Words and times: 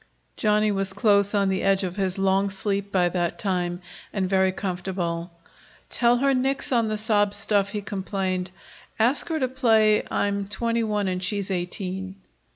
Johnny 0.35 0.71
was 0.71 0.93
close 0.93 1.35
on 1.35 1.47
the 1.49 1.61
edge 1.61 1.83
of 1.83 1.95
his 1.95 2.17
long 2.17 2.49
sleep 2.49 2.91
by 2.91 3.07
that 3.09 3.37
time, 3.37 3.79
and 4.11 4.27
very 4.27 4.51
comfortable. 4.51 5.29
"Tell 5.91 6.17
her 6.17 6.33
nix 6.33 6.71
on 6.71 6.87
the 6.87 6.97
sob 6.97 7.35
stuff," 7.35 7.69
he 7.69 7.83
complained. 7.83 8.49
"Ask 8.97 9.29
her 9.29 9.39
to 9.39 9.47
play 9.47 10.01
'I'm 10.09 10.47
twenty 10.47 10.81
one 10.83 11.07
and 11.07 11.23
she's 11.23 11.51
eighteen.'" 11.51 12.15